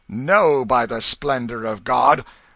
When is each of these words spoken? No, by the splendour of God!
No, 0.09 0.65
by 0.65 0.87
the 0.87 0.99
splendour 0.99 1.63
of 1.63 1.83
God! 1.83 2.25